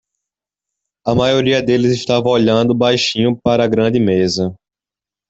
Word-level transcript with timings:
A 1.05 1.13
maioria 1.13 1.61
deles 1.61 1.91
estava 1.91 2.27
olhando 2.27 2.73
baixinho 2.73 3.39
para 3.39 3.63
a 3.63 3.67
grande 3.67 3.99
mesa. 3.99 4.51